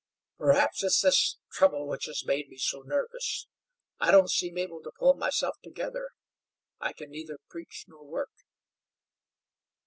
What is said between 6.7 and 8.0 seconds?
I can neither preach